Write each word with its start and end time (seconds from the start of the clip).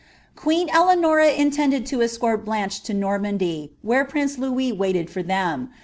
Queen 0.35 0.67
Eleanors 0.71 1.27
intended 1.37 1.85
to 1.85 1.99
be 1.99 2.07
to 2.07 2.93
Normandy, 2.95 3.71
where 3.83 4.03
prince 4.03 4.35
Louia 4.39 4.73
waited 4.75 5.11
for 5.11 5.21
them.' 5.21 5.69